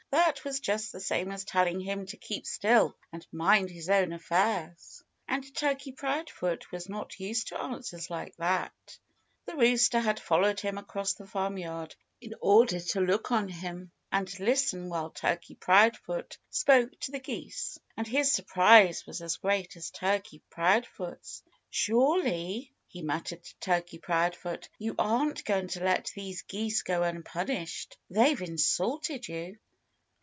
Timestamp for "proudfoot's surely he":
20.49-23.01